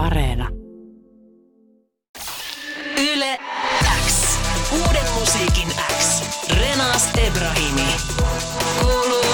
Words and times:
Areena. 0.00 0.48
Yle 3.12 3.38
X. 4.06 4.38
Uuden 4.72 5.12
musiikin 5.18 5.68
X. 5.98 6.22
Renas 6.60 7.08
Ebrahimi. 7.26 7.86
Kuuluu 8.80 9.24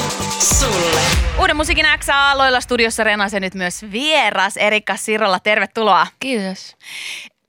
sulle. 0.58 1.00
Uuden 1.40 1.56
musiikin 1.56 1.86
X-aloilla 1.98 2.60
studiossa 2.60 3.04
Renas 3.04 3.32
ja 3.32 3.40
nyt 3.40 3.54
myös 3.54 3.82
vieras 3.92 4.56
Erikka 4.56 4.96
Sirolla. 4.96 5.40
Tervetuloa. 5.40 6.06
Kiitos. 6.20 6.76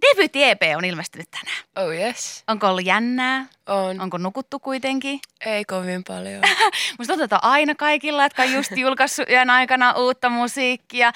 Debyytti 0.01 0.43
EP 0.43 0.61
on 0.77 0.85
ilmestynyt 0.85 1.27
tänään. 1.31 1.57
Oh 1.75 1.93
yes. 1.93 2.43
Onko 2.47 2.67
ollut 2.67 2.85
jännää? 2.85 3.45
On. 3.67 4.01
Onko 4.01 4.17
nukuttu 4.17 4.59
kuitenkin? 4.59 5.19
Ei 5.45 5.65
kovin 5.65 6.03
paljon. 6.03 6.41
Musta 6.97 7.11
tuntuu, 7.11 7.23
että 7.23 7.35
on 7.35 7.51
aina 7.51 7.75
kaikilla, 7.75 8.23
jotka 8.23 8.43
on 8.43 8.53
just 8.53 8.71
julkaissut 8.77 9.29
yön 9.29 9.49
aikana 9.49 9.91
uutta 9.91 10.29
musiikkia. 10.29 11.11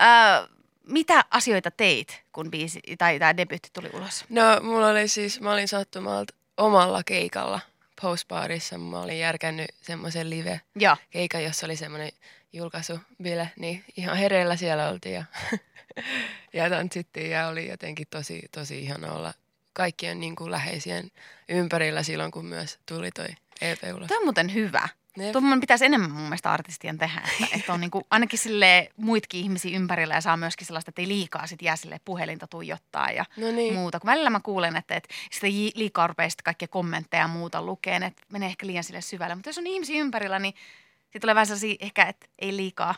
Ö, 0.00 0.53
mitä 0.86 1.24
asioita 1.30 1.70
teit, 1.70 2.22
kun 2.32 2.50
biisi 2.50 2.80
tai 2.98 3.18
tämä 3.18 3.36
debyytti 3.36 3.68
tuli 3.72 3.90
ulos? 3.92 4.24
No, 4.28 4.42
mulla 4.62 4.88
oli 4.88 5.08
siis, 5.08 5.40
mä 5.40 5.52
olin 5.52 5.68
sattumalta 5.68 6.34
omalla 6.56 7.02
keikalla 7.02 7.60
postbaarissa. 8.02 8.78
Mä 8.78 9.00
olin 9.00 9.18
järkännyt 9.18 9.68
semmoisen 9.82 10.30
live-keikan, 10.30 11.44
jossa 11.44 11.66
oli 11.66 11.76
semmoinen 11.76 12.12
julkaisubile, 12.52 13.50
niin 13.56 13.84
ihan 13.96 14.16
hereillä 14.16 14.56
siellä 14.56 14.88
oltiin 14.88 15.14
ja, 15.14 15.24
ja 16.52 16.70
tanssittiin 16.70 17.30
ja 17.30 17.48
oli 17.48 17.68
jotenkin 17.68 18.06
tosi, 18.10 18.42
tosi 18.52 18.78
ihana 18.78 19.12
olla 19.12 19.34
kaikkien 19.72 20.20
niin 20.20 20.36
kuin 20.36 20.50
läheisien 20.50 21.10
ympärillä 21.48 22.02
silloin, 22.02 22.30
kun 22.30 22.46
myös 22.46 22.78
tuli 22.86 23.10
toi 23.10 23.28
EP 23.60 23.78
ulos. 23.96 24.08
Tämä 24.08 24.18
on 24.18 24.24
muuten 24.24 24.54
hyvä. 24.54 24.88
Jep. 25.16 25.32
Tuommoinen 25.32 25.60
pitäisi 25.60 25.84
enemmän 25.84 26.10
mun 26.10 26.22
mielestä 26.22 26.52
artistien 26.52 26.98
tehdä, 26.98 27.22
että, 27.40 27.56
että 27.56 27.72
on 27.72 27.80
niinku, 27.80 28.06
ainakin 28.10 28.38
sille 28.38 28.88
muitkin 28.96 29.40
ihmisiä 29.40 29.76
ympärillä 29.76 30.14
ja 30.14 30.20
saa 30.20 30.36
myöskin 30.36 30.66
sellaista, 30.66 30.90
että 30.90 31.02
ei 31.02 31.08
liikaa 31.08 31.46
sit 31.46 31.62
jää 31.62 31.76
sille 31.76 32.00
puhelinta 32.04 32.46
tuijottaa 32.46 33.10
ja 33.10 33.24
No 33.36 33.50
niin. 33.50 33.74
muuta. 33.74 34.00
Kun 34.00 34.08
välillä 34.10 34.30
mä 34.30 34.40
kuulen, 34.40 34.76
että, 34.76 34.96
että 34.96 35.14
sitä 35.30 35.46
liikaa 35.74 36.06
rupeaa 36.06 36.28
sitten 36.28 36.44
kaikkia 36.44 36.68
kommentteja 36.68 37.22
ja 37.22 37.28
muuta 37.28 37.62
lukeen, 37.62 38.02
että 38.02 38.22
menee 38.32 38.48
ehkä 38.48 38.66
liian 38.66 38.84
sille 38.84 39.00
syvälle. 39.00 39.34
Mutta 39.34 39.48
jos 39.48 39.58
on 39.58 39.66
ihmisiä 39.66 40.00
ympärillä, 40.00 40.38
niin 40.38 40.54
sitten 41.02 41.20
tulee 41.20 41.34
vähän 41.34 41.46
sellaisia 41.46 41.76
ehkä, 41.80 42.04
että 42.04 42.26
ei 42.38 42.56
liikaa 42.56 42.94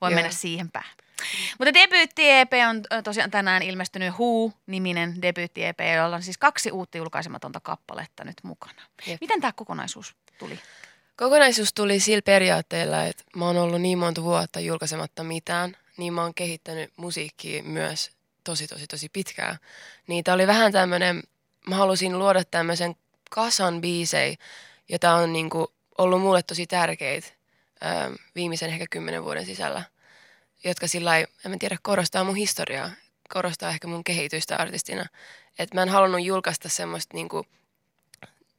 voi 0.00 0.10
Joo. 0.10 0.14
mennä 0.14 0.30
siihen 0.30 0.70
päähän. 0.70 0.94
Mutta 1.58 1.74
debyytti-EP 1.74 2.52
on 2.68 2.82
ö, 2.92 3.02
tosiaan 3.02 3.30
tänään 3.30 3.62
ilmestynyt 3.62 4.14
Who-niminen 4.14 5.22
debyytti-EP, 5.22 5.80
jolla 5.96 6.16
on 6.16 6.22
siis 6.22 6.38
kaksi 6.38 6.70
uutta 6.70 6.98
julkaisematonta 6.98 7.60
kappaletta 7.60 8.24
nyt 8.24 8.36
mukana. 8.42 8.82
Jep. 9.06 9.20
Miten 9.20 9.40
tämä 9.40 9.52
kokonaisuus 9.52 10.16
tuli? 10.38 10.58
Kokonaisuus 11.16 11.74
tuli 11.74 12.00
sillä 12.00 12.22
periaatteella, 12.22 13.04
että 13.04 13.24
mä 13.36 13.46
oon 13.46 13.56
ollut 13.56 13.80
niin 13.80 13.98
monta 13.98 14.22
vuotta 14.22 14.60
julkaisematta 14.60 15.24
mitään, 15.24 15.76
niin 15.96 16.12
mä 16.12 16.22
oon 16.22 16.34
kehittänyt 16.34 16.92
musiikkia 16.96 17.62
myös 17.62 18.10
tosi, 18.44 18.66
tosi, 18.66 18.86
tosi 18.86 19.08
pitkään. 19.08 19.58
Niin 20.06 20.24
tää 20.24 20.34
oli 20.34 20.46
vähän 20.46 20.72
tämmönen, 20.72 21.22
mä 21.68 21.76
halusin 21.76 22.18
luoda 22.18 22.44
tämmöisen 22.44 22.96
kasan 23.30 23.80
biisei, 23.80 24.36
jota 24.88 25.14
on 25.14 25.32
niinku 25.32 25.72
ollut 25.98 26.20
mulle 26.20 26.42
tosi 26.42 26.66
tärkeitä 26.66 27.28
ö, 27.82 28.16
viimeisen 28.34 28.70
ehkä 28.70 28.86
kymmenen 28.90 29.24
vuoden 29.24 29.46
sisällä, 29.46 29.82
jotka 30.64 30.86
sillä 30.86 31.18
en 31.18 31.26
mä 31.48 31.56
tiedä, 31.58 31.76
korostaa 31.82 32.24
mun 32.24 32.36
historiaa, 32.36 32.90
korostaa 33.28 33.70
ehkä 33.70 33.88
mun 33.88 34.04
kehitystä 34.04 34.56
artistina. 34.56 35.06
Että 35.58 35.74
mä 35.74 35.82
en 35.82 35.88
halunnut 35.88 36.24
julkaista 36.24 36.68
semmoista 36.68 37.16
niinku 37.16 37.46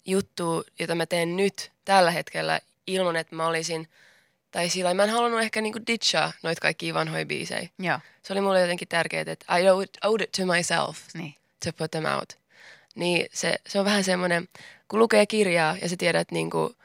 juttua, 0.06 0.64
jota 0.80 0.96
mä 0.96 1.06
teen 1.06 1.38
nyt 1.38 1.72
tällä 1.86 2.12
hetkellä 2.12 2.60
ilman, 2.88 3.16
että 3.16 3.36
mä 3.36 3.48
olisin, 3.48 3.88
tai 4.52 4.70
sillä 4.70 4.94
mä 4.94 5.04
en 5.04 5.10
halunnut 5.10 5.42
ehkä 5.42 5.62
niinku 5.62 5.80
ditchaa 5.88 6.32
noita 6.44 6.62
kaikkia 6.62 6.94
vanhoja 6.94 7.26
biisejä. 7.26 7.70
Joo, 7.80 8.00
Se 8.24 8.34
oli 8.34 8.42
mulle 8.42 8.62
jotenkin 8.62 8.88
tärkeää, 8.88 9.26
että 9.28 9.58
I 9.58 9.70
owed, 9.70 9.90
owed 10.04 10.22
it 10.22 10.32
to 10.32 10.46
myself 10.46 10.98
niin. 11.14 11.36
to 11.66 11.74
put 11.74 11.92
them 11.92 12.06
out. 12.06 12.38
Niin 12.96 13.26
se, 13.34 13.56
se 13.68 13.80
on 13.80 13.86
vähän 13.86 14.04
semmoinen, 14.04 14.50
kun 14.88 15.00
lukee 15.00 15.26
kirjaa 15.26 15.78
ja 15.82 15.90
sä 15.90 15.96
tiedät 15.98 16.32
niinku, 16.32 16.76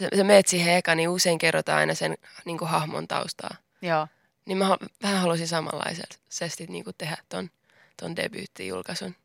sä, 0.00 0.08
sä 0.16 0.24
meet 0.24 0.46
siihen 0.46 0.74
eka, 0.76 0.94
niin 0.94 1.08
usein 1.08 1.38
kerrotaan 1.38 1.78
aina 1.78 1.94
sen 1.94 2.18
niinku 2.44 2.64
hahmon 2.64 3.08
taustaa. 3.08 3.56
Joo. 3.82 4.08
Niin 4.46 4.58
mä 4.58 4.76
vähän 5.02 5.20
halusin 5.20 5.48
samanlaisesti 5.48 6.66
niinku 6.68 6.92
tehdä 6.92 7.16
ton, 7.28 7.50
ton 7.96 8.16
debyytti-julkaisun. 8.16 9.10
Jot- 9.10 9.21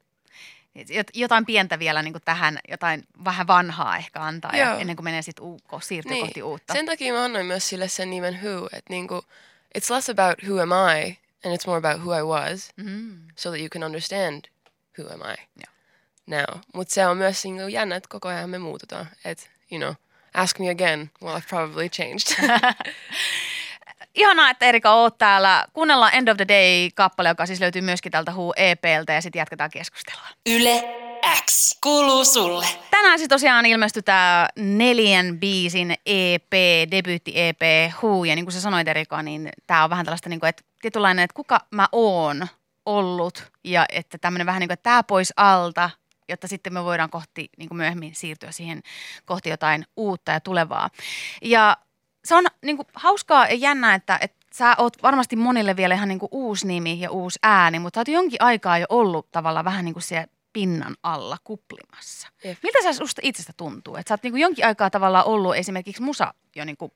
Jotain 1.13 1.45
pientä 1.45 1.79
vielä 1.79 2.01
niin 2.01 2.13
tähän, 2.25 2.59
jotain 2.69 3.03
vähän 3.25 3.47
vanhaa 3.47 3.97
ehkä 3.97 4.21
antaa, 4.21 4.55
ja 4.55 4.77
ennen 4.77 4.95
kuin 4.95 5.03
menee 5.03 5.21
sitten 5.21 5.45
UK, 5.45 5.83
siirtyy 5.83 6.11
niin. 6.11 6.25
kohti 6.25 6.43
uutta. 6.43 6.73
Sen 6.73 6.85
takia 6.85 7.13
mä 7.13 7.23
annoin 7.23 7.45
myös 7.45 7.69
sille 7.69 7.87
sen 7.87 8.09
nimen 8.09 8.39
Who, 8.43 8.65
että 8.73 8.93
niinku, 8.93 9.21
it's 9.77 9.93
less 9.95 10.09
about 10.09 10.43
who 10.47 10.61
am 10.61 10.69
I 10.71 11.17
and 11.45 11.55
it's 11.55 11.67
more 11.67 11.77
about 11.77 12.05
who 12.05 12.19
I 12.19 12.23
was 12.23 12.69
Mm. 12.75 13.17
so 13.35 13.49
that 13.49 13.59
you 13.59 13.69
can 13.69 13.83
understand 13.83 14.45
who 14.99 15.13
am 15.13 15.21
I 15.21 15.35
Joo. 15.55 15.73
now. 16.25 16.61
Mutta 16.73 16.93
se 16.93 17.07
on 17.07 17.17
myös 17.17 17.43
niinku 17.43 17.67
jännä, 17.67 17.95
että 17.95 18.09
koko 18.09 18.27
ajan 18.27 18.49
me 18.49 18.57
muututaan. 18.57 19.07
Että, 19.25 19.43
you 19.71 19.79
know, 19.81 19.93
ask 20.33 20.59
me 20.59 20.69
again, 20.69 21.11
well 21.23 21.39
I've 21.39 21.47
probably 21.49 21.89
changed. 21.89 22.37
Ihanaa, 24.17 24.49
että 24.49 24.65
Erika 24.65 24.93
oot 24.93 25.17
täällä. 25.17 25.65
Kuunnellaan 25.73 26.15
End 26.15 26.27
of 26.27 26.37
the 26.37 26.47
Day-kappale, 26.47 27.29
joka 27.29 27.45
siis 27.45 27.59
löytyy 27.59 27.81
myöskin 27.81 28.11
tältä 28.11 28.31
Who 28.31 28.53
EPltä 28.55 29.13
ja 29.13 29.21
sitten 29.21 29.39
jatketaan 29.39 29.69
keskustelua. 29.69 30.27
Yle 30.45 30.83
X. 31.45 31.77
Kuuluu 31.83 32.25
sulle. 32.25 32.65
Tänään 32.91 33.19
siis 33.19 33.29
tosiaan 33.29 33.65
ilmestyi 33.65 34.03
tämä 34.03 34.47
neljän 34.55 35.39
biisin 35.39 35.95
EP, 36.05 36.53
debyytti-EP 36.91 37.61
Who. 38.03 38.25
Ja 38.25 38.35
niin 38.35 38.45
kuin 38.45 38.53
sä 38.53 38.61
sanoit 38.61 38.87
Erika, 38.87 39.23
niin 39.23 39.49
tämä 39.67 39.83
on 39.83 39.89
vähän 39.89 40.05
tällaista, 40.05 40.29
niin 40.29 40.39
kuin, 40.39 40.49
että 40.49 40.63
tietynlainen, 40.81 41.23
että 41.23 41.35
kuka 41.35 41.59
mä 41.71 41.87
oon 41.91 42.47
ollut. 42.85 43.51
Ja 43.63 43.85
että 43.89 44.17
tämmöinen 44.17 44.45
vähän 44.45 44.59
niin 44.59 44.67
kuin, 44.67 44.73
että 44.73 44.89
tämä 44.89 45.03
pois 45.03 45.33
alta, 45.37 45.89
jotta 46.29 46.47
sitten 46.47 46.73
me 46.73 46.83
voidaan 46.83 47.09
kohti 47.09 47.49
niin 47.57 47.69
kuin 47.69 47.77
myöhemmin 47.77 48.15
siirtyä 48.15 48.51
siihen 48.51 48.81
kohti 49.25 49.49
jotain 49.49 49.85
uutta 49.97 50.31
ja 50.31 50.39
tulevaa. 50.39 50.89
Ja 51.41 51.77
se 52.27 52.35
on 52.35 52.45
niin 52.61 52.75
kuin, 52.77 52.87
hauskaa 52.93 53.47
ja 53.47 53.53
jännää, 53.53 53.95
että, 53.95 54.17
että 54.21 54.37
sä 54.53 54.75
oot 54.77 55.03
varmasti 55.03 55.35
monille 55.35 55.75
vielä 55.75 55.95
ihan 55.95 56.09
niin 56.09 56.19
kuin 56.19 56.29
uusi 56.31 56.67
nimi 56.67 56.99
ja 56.99 57.11
uusi 57.11 57.39
ääni, 57.43 57.79
mutta 57.79 57.97
sä 57.97 58.01
oot 58.01 58.07
jonkin 58.07 58.41
aikaa 58.41 58.77
jo 58.77 58.85
ollut 58.89 59.31
tavallaan 59.31 59.65
vähän 59.65 59.85
niin 59.85 59.93
kuin 59.93 60.03
siellä 60.03 60.27
pinnan 60.53 60.95
alla 61.03 61.37
kuplimassa. 61.43 62.27
Jep. 62.43 62.57
Miltä 62.63 62.83
sä 62.83 62.93
susta 62.93 63.21
itsestä 63.23 63.53
tuntuu? 63.57 63.95
Että 63.95 64.09
sä 64.09 64.13
oot 64.13 64.23
niin 64.23 64.33
kuin 64.33 64.41
jonkin 64.41 64.65
aikaa 64.65 64.89
tavallaan 64.89 65.25
ollut 65.25 65.55
esimerkiksi 65.55 66.01
musa 66.01 66.33
jo 66.55 66.65
niin 66.65 66.77
kuin 66.77 66.91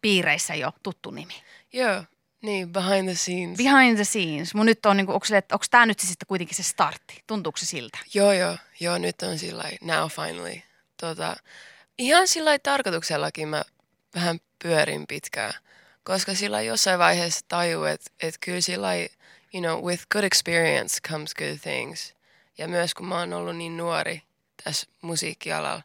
piireissä 0.00 0.54
jo 0.54 0.72
tuttu 0.82 1.10
nimi. 1.10 1.34
Joo, 1.72 2.04
niin, 2.42 2.72
behind 2.72 3.08
the 3.08 3.14
scenes. 3.14 3.56
Behind 3.56 3.96
the 3.96 4.04
scenes. 4.04 4.54
Mun 4.54 4.66
nyt 4.66 4.86
on, 4.86 4.96
niin 4.96 5.08
onko, 5.08 5.26
että, 5.36 5.54
onko 5.54 5.66
tämä 5.70 5.86
nyt 5.86 6.00
se 6.00 6.06
sitten 6.06 6.26
kuitenkin 6.26 6.56
se 6.56 6.62
startti? 6.62 7.22
Tuntuuko 7.26 7.58
se 7.58 7.66
siltä? 7.66 7.98
Joo, 8.14 8.32
joo, 8.32 8.56
joo, 8.80 8.98
nyt 8.98 9.22
on 9.22 9.38
sillä 9.38 9.64
now 9.80 10.08
finally. 10.10 10.60
Tota, 11.00 11.36
ihan 11.98 12.28
sillä 12.28 12.58
tarkoituksellakin 12.58 13.48
mä 13.48 13.62
vähän 14.16 14.40
pyörin 14.62 15.06
pitkään, 15.06 15.54
koska 16.04 16.34
sillä 16.34 16.60
jossain 16.60 16.98
vaiheessa 16.98 17.44
tajuu, 17.48 17.84
että, 17.84 18.10
että 18.22 18.38
kyllä 18.40 18.60
sillä 18.60 18.88
you 19.54 19.60
know, 19.60 19.84
with 19.84 20.06
good 20.10 20.24
experience 20.24 21.00
comes 21.08 21.34
good 21.34 21.58
things. 21.62 22.14
Ja 22.58 22.68
myös 22.68 22.94
kun 22.94 23.06
mä 23.06 23.18
oon 23.18 23.32
ollut 23.32 23.56
niin 23.56 23.76
nuori 23.76 24.22
tässä 24.64 24.86
musiikkialalla, 25.02 25.82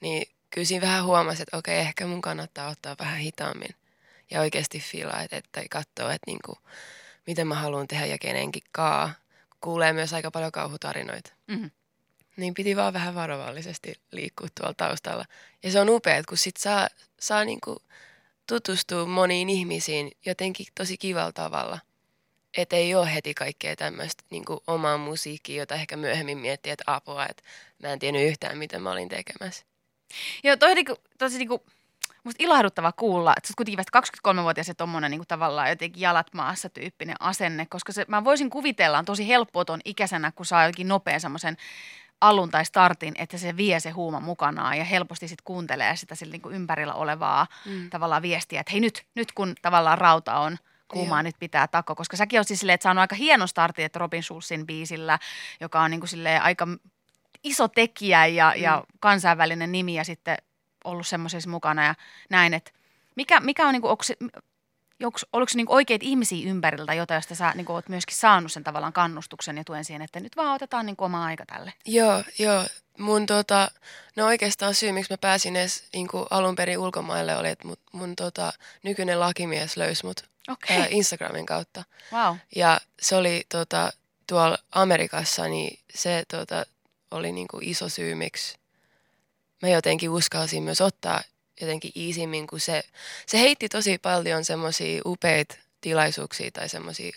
niin 0.00 0.28
kyllä 0.50 0.66
siinä 0.66 0.86
vähän 0.86 1.04
huomasi, 1.04 1.42
että 1.42 1.56
okei, 1.56 1.78
ehkä 1.78 2.06
mun 2.06 2.22
kannattaa 2.22 2.68
ottaa 2.68 2.96
vähän 2.98 3.18
hitaammin. 3.18 3.74
Ja 4.30 4.40
oikeasti 4.40 4.80
fiilaa, 4.80 5.22
että, 5.22 5.36
että 5.36 5.62
katsoa, 5.70 6.12
että 6.12 6.26
niinku, 6.26 6.58
miten 7.26 7.46
mä 7.46 7.54
haluan 7.54 7.88
tehdä 7.88 8.06
ja 8.06 8.18
kenenkin 8.18 8.62
kaa. 8.72 9.12
Kuulee 9.60 9.92
myös 9.92 10.12
aika 10.12 10.30
paljon 10.30 10.52
kauhutarinoita. 10.52 11.32
Mhm. 11.46 11.66
Niin 12.36 12.54
piti 12.54 12.76
vaan 12.76 12.92
vähän 12.92 13.14
varovallisesti 13.14 13.94
liikkua 14.12 14.48
tuolla 14.54 14.74
taustalla. 14.74 15.24
Ja 15.62 15.70
se 15.70 15.80
on 15.80 15.90
upea, 15.90 16.22
kun 16.28 16.38
sit 16.38 16.56
saa, 16.56 16.88
saa 17.20 17.44
niinku 17.44 17.82
tutustua 18.46 19.06
moniin 19.06 19.50
ihmisiin 19.50 20.12
jotenkin 20.26 20.66
tosi 20.74 20.96
kivalla 20.96 21.32
tavalla. 21.32 21.78
Että 22.56 22.76
ei 22.76 22.94
ole 22.94 23.14
heti 23.14 23.34
kaikkea 23.34 23.76
tämmöistä 23.76 24.24
niinku 24.30 24.62
omaa 24.66 24.98
musiikkia, 24.98 25.62
jota 25.62 25.74
ehkä 25.74 25.96
myöhemmin 25.96 26.38
miettii, 26.38 26.72
että 26.72 26.84
apua, 26.86 27.26
että 27.26 27.42
mä 27.82 27.88
en 27.88 27.98
tiennyt 27.98 28.28
yhtään, 28.28 28.58
mitä 28.58 28.78
mä 28.78 28.92
olin 28.92 29.08
tekemässä. 29.08 29.64
Joo, 30.44 30.56
toi 30.56 30.74
niinku, 30.74 30.96
tosi 31.18 31.38
niinku, 31.38 31.64
musta 32.24 32.44
ilahduttava 32.44 32.92
kuulla, 32.92 33.34
että 33.36 33.48
sä 33.48 33.52
oot 33.52 33.56
kuitenkin 33.56 33.78
vasta 33.78 34.30
23-vuotias 34.30 34.68
ja 34.68 34.74
tommonen 34.74 35.10
niinku 35.10 35.24
tavallaan 35.28 35.68
jotenkin 35.68 36.00
jalat 36.00 36.34
maassa 36.34 36.68
tyyppinen 36.68 37.16
asenne, 37.20 37.66
koska 37.66 37.92
se, 37.92 38.04
mä 38.08 38.24
voisin 38.24 38.50
kuvitella, 38.50 38.98
on 38.98 39.04
tosi 39.04 39.28
helppoa 39.28 39.64
ton 39.64 39.80
ikäisenä, 39.84 40.32
kun 40.32 40.46
saa 40.46 40.66
jokin 40.66 40.88
nopean 40.88 41.20
semmoisen 41.20 41.56
alun 42.28 42.50
tai 42.50 42.64
startin, 42.64 43.14
että 43.18 43.38
se 43.38 43.56
vie 43.56 43.80
se 43.80 43.90
huuma 43.90 44.20
mukanaan 44.20 44.78
ja 44.78 44.84
helposti 44.84 45.28
sitten 45.28 45.44
kuuntelee 45.44 45.96
sitä 45.96 46.14
sillä 46.14 46.32
niinku 46.32 46.50
ympärillä 46.50 46.94
olevaa 46.94 47.46
Mm. 47.66 47.90
tavallaan 47.90 48.22
viestiä, 48.22 48.60
että 48.60 48.72
hei 48.72 48.80
nyt, 48.80 49.06
nyt 49.14 49.32
kun 49.32 49.54
tavallaan 49.62 49.98
rauta 49.98 50.38
on 50.38 50.56
kuumaa, 50.88 51.18
Joo. 51.18 51.22
nyt 51.22 51.36
pitää 51.38 51.68
takko, 51.68 51.94
koska 51.94 52.16
säkin 52.16 52.40
oot 52.40 52.48
siis 52.48 52.60
silleen, 52.60 52.74
että 52.74 52.82
saanut 52.82 53.00
aika 53.00 53.14
hieno 53.16 53.46
startin, 53.46 53.84
että 53.84 53.98
Robin 53.98 54.22
Schulzin 54.22 54.66
biisillä, 54.66 55.18
joka 55.60 55.80
on 55.80 55.90
niinku 55.90 56.06
silleen 56.06 56.42
aika 56.42 56.68
iso 57.44 57.68
tekijä 57.68 58.26
ja, 58.26 58.52
mm. 58.56 58.62
ja 58.62 58.84
kansainvälinen 59.00 59.72
nimi 59.72 59.94
ja 59.94 60.04
sitten 60.04 60.36
ollut 60.84 61.06
semmoisessa 61.06 61.50
mukana 61.50 61.84
ja 61.84 61.94
näin, 62.30 62.54
että 62.54 62.70
mikä, 63.16 63.40
mikä 63.40 63.66
on 63.66 63.72
niinku, 63.72 63.88
onko 63.88 64.02
se, 64.02 64.16
Onks, 65.02 65.26
oliko 65.32 65.48
se 65.48 65.56
niinku 65.56 65.74
oikeita 65.74 66.04
ihmisiä 66.06 66.50
ympäriltä, 66.50 66.94
jota 66.94 67.14
josta 67.14 67.34
sä 67.34 67.52
niinku 67.54 67.72
oot 67.72 67.88
myöskin 67.88 68.16
saanut 68.16 68.52
sen 68.52 68.64
tavallaan 68.64 68.92
kannustuksen 68.92 69.56
ja 69.56 69.64
tuen 69.64 69.84
siihen, 69.84 70.02
että 70.02 70.20
nyt 70.20 70.36
vaan 70.36 70.54
otetaan 70.54 70.86
niinku 70.86 71.04
oma 71.04 71.24
aika 71.24 71.46
tälle? 71.46 71.72
Joo, 71.86 72.22
joo. 72.38 72.64
Mun 72.98 73.26
tota, 73.26 73.70
no 74.16 74.26
oikeastaan 74.26 74.74
syy, 74.74 74.92
miksi 74.92 75.12
mä 75.12 75.18
pääsin 75.18 75.56
edes 75.56 75.84
niin 75.92 76.08
alun 76.30 76.56
perin 76.56 76.78
ulkomaille 76.78 77.36
oli, 77.36 77.48
että 77.48 77.66
mun, 77.66 77.76
mun 77.92 78.16
tota, 78.16 78.52
nykyinen 78.82 79.20
lakimies 79.20 79.76
löysi 79.76 80.06
mut 80.06 80.24
Okei. 80.48 80.76
ää, 80.76 80.86
Instagramin 80.90 81.46
kautta. 81.46 81.84
Wow. 82.12 82.36
Ja 82.56 82.80
se 83.00 83.16
oli 83.16 83.42
tota, 83.48 83.92
tuolla 84.26 84.58
Amerikassa, 84.70 85.48
niin 85.48 85.78
se 85.94 86.22
tota, 86.30 86.66
oli 87.10 87.32
niinku 87.32 87.58
iso 87.62 87.88
syy, 87.88 88.14
miksi 88.14 88.58
mä 89.62 89.68
jotenkin 89.68 90.10
uskalsin 90.10 90.62
myös 90.62 90.80
ottaa 90.80 91.20
jotenkin 91.60 91.92
iisimmin, 91.96 92.46
kun 92.46 92.60
se, 92.60 92.82
se 93.26 93.40
heitti 93.40 93.68
tosi 93.68 93.98
paljon 93.98 94.44
semmoisia 94.44 95.02
upeita 95.06 95.56
tilaisuuksia 95.80 96.50
tai 96.50 96.68
semmoisia 96.68 97.12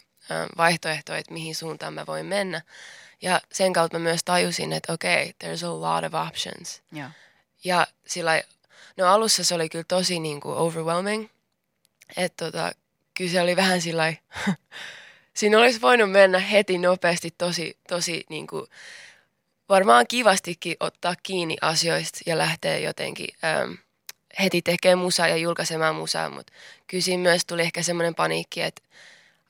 vaihtoehtoja, 0.58 1.18
että 1.18 1.34
mihin 1.34 1.56
suuntaan 1.56 1.94
mä 1.94 2.06
voin 2.06 2.26
mennä. 2.26 2.62
Ja 3.22 3.42
sen 3.52 3.74
kautta 3.74 4.00
mä 4.00 4.04
myös 4.04 4.24
tajusin, 4.26 4.74
että 4.74 4.94
okei, 4.94 5.30
okay, 5.30 5.54
there's 5.54 5.66
a 5.66 5.82
lot 5.82 6.14
of 6.14 6.28
options. 6.28 6.82
Joo. 6.92 7.10
Ja 7.64 7.88
sillä 8.08 8.44
no 8.98 9.08
alussa 9.08 9.44
se 9.44 9.56
oli 9.56 9.70
kyllä 9.70 9.86
tosi 9.88 10.20
niin 10.20 10.40
kuin 10.40 10.58
overwhelming. 10.58 11.30
Että 12.18 12.46
tota, 12.46 12.72
kyllä 13.14 13.32
se 13.32 13.42
oli 13.42 13.56
vähän 13.56 13.82
sillä 13.82 14.14
siinä 15.38 15.60
olisi 15.60 15.82
voinut 15.82 16.12
mennä 16.12 16.40
heti 16.40 16.78
nopeasti 16.78 17.32
tosi, 17.38 17.78
tosi 17.90 18.26
niin 18.30 18.48
kuin, 18.48 18.68
varmaan 19.70 20.08
kivastikin 20.08 20.78
ottaa 20.80 21.16
kiinni 21.24 21.58
asioista 21.62 22.20
ja 22.26 22.38
lähteä 22.38 22.78
jotenkin 22.78 23.28
äm, 23.44 23.78
heti 24.44 24.62
tekemään 24.62 24.98
musaa 24.98 25.28
ja 25.28 25.38
julkaisemaan 25.38 25.96
musaa, 25.96 26.30
mutta 26.30 26.54
kyllä 26.88 27.04
siinä 27.04 27.24
myös 27.24 27.46
tuli 27.46 27.62
ehkä 27.62 27.84
semmoinen 27.84 28.16
paniikki, 28.16 28.62
että 28.62 28.82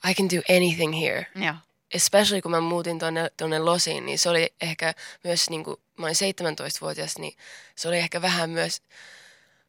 I 0.09 0.13
can 0.13 0.29
do 0.29 0.55
anything 0.55 1.01
here. 1.01 1.27
Joo. 1.35 1.53
Especially 1.91 2.41
kun 2.41 2.51
mä 2.51 2.59
muutin 2.61 2.99
tonne, 2.99 3.31
tonne 3.37 3.59
Losiin, 3.59 4.05
niin 4.05 4.19
se 4.19 4.29
oli 4.29 4.53
ehkä 4.61 4.93
myös, 5.23 5.49
niin 5.49 5.63
kuin, 5.63 5.77
mä 5.97 6.05
olin 6.05 6.15
17-vuotias, 6.15 7.17
niin 7.17 7.33
se 7.75 7.87
oli 7.87 7.97
ehkä 7.97 8.21
vähän 8.21 8.49
myös, 8.49 8.81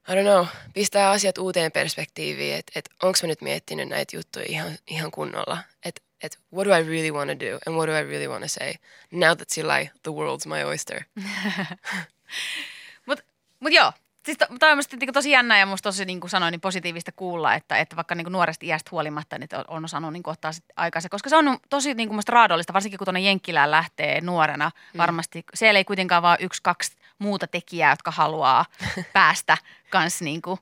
I 0.08 0.12
don't 0.12 0.22
know, 0.22 0.46
pistää 0.74 1.10
asiat 1.10 1.38
uuteen 1.38 1.72
perspektiiviin, 1.72 2.56
että 2.56 2.72
et, 2.76 2.90
onko 3.02 3.18
mä 3.22 3.26
nyt 3.26 3.40
miettinyt 3.40 3.88
näitä 3.88 4.16
juttuja 4.16 4.44
ihan, 4.48 4.78
ihan 4.86 5.10
kunnolla, 5.10 5.58
että 5.84 6.02
et, 6.22 6.38
what 6.52 6.66
do 6.66 6.74
I 6.74 6.82
really 6.82 7.10
want 7.10 7.30
to 7.30 7.46
do 7.46 7.58
and 7.66 7.76
what 7.76 7.88
do 7.88 7.98
I 7.98 8.02
really 8.02 8.28
want 8.28 8.42
to 8.42 8.48
say 8.48 8.72
now 9.10 9.36
that 9.36 9.50
sillä 9.50 9.74
the 10.02 10.10
world's 10.10 10.48
my 10.48 10.64
oyster. 10.64 11.04
Mutta 13.06 13.24
mut 13.60 13.72
joo, 13.72 13.92
siis 14.28 14.38
to, 14.38 14.46
toi 14.60 14.70
on 14.70 14.78
musta 14.78 14.96
niinku 14.96 15.12
tosi 15.12 15.30
jännä 15.30 15.58
ja 15.58 15.66
musta 15.66 15.88
tosi 15.88 16.04
niin 16.04 16.20
kuin 16.20 16.30
sanoin, 16.30 16.52
niin 16.52 16.60
positiivista 16.60 17.12
kuulla, 17.12 17.54
että, 17.54 17.78
että 17.78 17.96
vaikka 17.96 18.14
niin 18.14 18.24
kuin 18.24 18.32
nuoresta 18.32 18.66
iästä 18.66 18.88
huolimatta 18.92 19.38
niin 19.38 19.48
on, 19.68 19.84
osannut 19.84 20.12
niin 20.12 20.22
kuin 20.22 20.32
ottaa 20.32 20.52
sit 20.52 20.64
aikansa, 20.76 21.08
koska 21.08 21.30
se 21.30 21.36
on 21.36 21.58
tosi 21.70 21.94
niin 21.94 22.08
kuin 22.08 22.16
musta 22.16 22.32
raadollista, 22.32 22.72
varsinkin 22.72 22.98
kun 22.98 23.04
tuonne 23.04 23.20
Jenkkilään 23.20 23.70
lähtee 23.70 24.20
nuorena 24.20 24.70
mm. 24.94 24.98
varmasti. 24.98 25.44
Siellä 25.54 25.78
ei 25.78 25.84
kuitenkaan 25.84 26.22
vaan 26.22 26.38
yksi, 26.40 26.62
kaksi 26.62 26.96
muuta 27.18 27.46
tekijää, 27.46 27.92
jotka 27.92 28.10
haluaa 28.10 28.64
päästä 29.12 29.58
kanssa 29.90 30.24
niin 30.24 30.42
kuin 30.42 30.60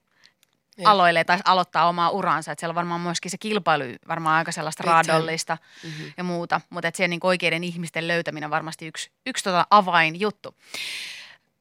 Jep. 0.79 0.87
aloille 0.87 1.25
tai 1.25 1.39
aloittaa 1.45 1.89
omaa 1.89 2.11
uransa. 2.11 2.53
Että 2.53 2.61
siellä 2.61 2.73
on 2.73 2.77
varmaan 2.77 3.01
myöskin 3.01 3.31
se 3.31 3.39
kilpailu 3.39 3.85
varmaan 4.09 4.37
aika 4.37 4.53
sellaista 4.53 4.83
time. 4.83 4.93
raadollista 4.93 5.59
Mm-hmm. 5.85 6.13
ja 6.17 6.25
muuta. 6.25 6.61
Mutta 6.71 6.91
siellä 6.95 7.09
niin 7.09 7.21
oikeiden 7.23 7.65
ihmisten 7.65 8.09
löytäminen 8.09 8.47
on 8.47 8.51
varmasti 8.51 8.87
yksi, 8.87 9.11
yksi 9.27 9.45
tota 9.45 9.67
avainjuttu. 9.71 10.55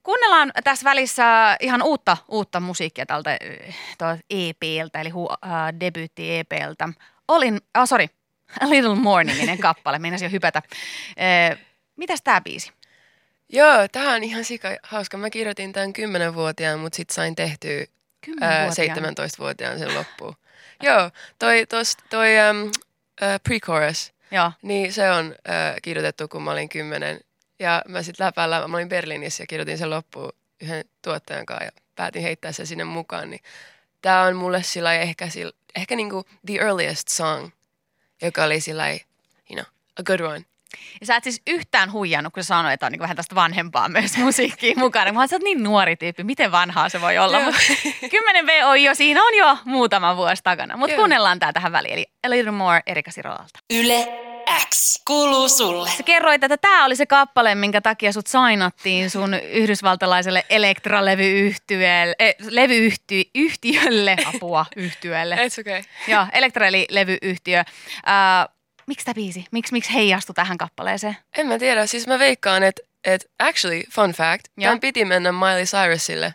Kuunnellaan 0.05 0.51
tässä 0.63 0.83
välissä 0.83 1.57
ihan 1.59 1.83
uutta, 1.83 2.17
uutta 2.27 2.59
musiikkia 2.59 3.05
tältä 3.05 3.31
äh, 3.31 3.75
tuolta 3.97 4.21
EPltä, 4.29 5.01
eli 5.01 5.09
hu, 5.09 5.29
äh, 5.31 5.79
debyytti 5.79 6.37
EPltä. 6.37 6.89
Olin, 7.27 7.61
ah, 7.73 7.87
sorry, 7.87 8.07
A 8.61 8.69
Little 8.69 8.95
More 8.95 9.23
niminen 9.23 9.57
kappale, 9.57 9.99
meinasin 9.99 10.25
jo 10.25 10.29
hypätä. 10.29 10.61
Äh, 10.61 11.59
mitäs 11.95 12.21
tämä 12.23 12.41
biisi? 12.41 12.71
Joo, 13.49 13.87
tämä 13.91 14.13
on 14.13 14.23
ihan 14.23 14.43
sika 14.43 14.67
hauska. 14.83 15.17
Mä 15.17 15.29
kirjoitin 15.29 15.73
tämän 15.73 15.89
10-vuotiaan, 15.89 16.79
mutta 16.79 16.95
sitten 16.95 17.15
sain 17.15 17.35
tehtyä 17.35 17.85
ää, 18.41 18.69
17-vuotiaan 18.69 19.79
sen 19.79 19.95
loppuun. 19.95 20.35
Joo, 20.83 21.11
toi, 21.39 21.65
tos, 21.65 21.97
toi 22.09 22.29
um, 22.49 22.71
äh, 23.23 23.39
pre-chorus, 23.49 24.13
Joo, 24.31 24.51
niin 24.61 24.93
se 24.93 25.11
on 25.11 25.35
äh, 25.49 25.75
kirjoitettu, 25.81 26.27
kun 26.27 26.41
mä 26.41 26.51
olin 26.51 26.69
kymmenen. 26.69 27.19
Ja 27.59 27.81
mä 27.87 28.03
sitten 28.03 28.25
läpällä, 28.25 28.67
mä 28.67 28.77
olin 28.77 28.89
Berliinissä 28.89 29.43
ja 29.43 29.47
kirjoitin 29.47 29.77
sen 29.77 29.89
loppuun 29.89 30.31
yhden 30.61 30.85
tuottajan 31.01 31.45
kanssa 31.45 31.65
ja 31.65 31.71
päätin 31.95 32.21
heittää 32.21 32.51
sen 32.51 32.67
sinne 32.67 32.83
mukaan. 32.83 33.29
Niin 33.29 33.41
tää 34.01 34.21
on 34.21 34.35
mulle 34.35 34.63
sillä 34.63 34.93
ehkä, 34.93 35.29
sillä, 35.29 35.51
ehkä 35.75 35.95
niinku 35.95 36.25
the 36.45 36.55
earliest 36.55 37.07
song, 37.07 37.49
joka 38.21 38.43
oli 38.43 38.59
sillä 38.59 38.89
you 38.89 38.99
know, 39.53 39.65
a 39.99 40.03
good 40.03 40.19
one. 40.19 40.45
Ja 40.99 41.05
sä 41.05 41.15
et 41.15 41.23
siis 41.23 41.41
yhtään 41.47 41.91
huijannut, 41.91 42.33
kun 42.33 42.43
sä 42.43 42.47
sanoit, 42.47 42.73
että 42.73 42.85
on 42.85 42.91
niin 42.91 42.99
vähän 42.99 43.15
tästä 43.15 43.35
vanhempaa 43.35 43.89
myös 43.89 44.17
musiikkiin 44.25 44.79
mukana. 44.79 45.11
Mä 45.11 45.19
oon, 45.19 45.27
sä 45.27 45.35
oot 45.35 45.43
niin 45.43 45.63
nuori 45.63 45.95
tyyppi, 45.95 46.23
miten 46.23 46.51
vanhaa 46.51 46.89
se 46.89 47.01
voi 47.01 47.17
olla. 47.17 47.39
Mutta 47.39 47.59
10 48.11 48.47
V 48.47 48.49
on 48.65 48.83
jo, 48.83 48.95
siinä 48.95 49.23
on 49.23 49.35
jo 49.35 49.57
muutama 49.65 50.17
vuosi 50.17 50.43
takana. 50.43 50.77
Mutta 50.77 50.95
kuunnellaan 50.95 51.39
tää 51.39 51.53
tähän 51.53 51.71
väliin. 51.71 51.93
Eli 51.93 52.05
A 52.23 52.29
Little 52.29 52.51
More 52.51 52.81
Erika 52.85 53.11
Sirolalta. 53.11 53.59
Yle 53.73 54.34
X 54.69 55.01
kuuluu 55.07 55.49
sulle. 55.49 55.89
Sä 55.89 56.03
kerroit, 56.03 56.43
että 56.43 56.57
tämä 56.57 56.85
oli 56.85 56.95
se 56.95 57.05
kappale, 57.05 57.55
minkä 57.55 57.81
takia 57.81 58.13
sut 58.13 58.27
sainattiin 58.27 59.09
sun 59.09 59.33
yhdysvaltalaiselle 59.33 60.45
Elektra-levyyhtiölle, 60.49 62.15
eh, 62.19 62.35
levyyhtiölle, 62.49 64.17
apua 64.25 64.65
yhtiölle. 64.75 65.35
It's 65.35 65.61
okay. 65.61 65.83
Joo, 66.07 66.25
Elektra 66.33 66.67
eli 66.67 66.87
levyyhtiö. 66.89 67.59
Äh, 67.59 67.65
miksi 68.87 69.05
tämä 69.05 69.13
biisi? 69.13 69.45
Miksi, 69.51 69.73
miksi 69.73 69.93
heijastu 69.93 70.33
tähän 70.33 70.57
kappaleeseen? 70.57 71.17
En 71.37 71.47
mä 71.47 71.59
tiedä, 71.59 71.85
siis 71.85 72.07
mä 72.07 72.19
veikkaan, 72.19 72.63
että 72.63 72.81
et 73.03 73.31
actually, 73.39 73.83
fun 73.91 74.11
fact, 74.11 74.47
Joo. 74.57 74.67
tämän 74.67 74.79
piti 74.79 75.05
mennä 75.05 75.31
Miley 75.31 75.63
Cyrusille, 75.63 76.33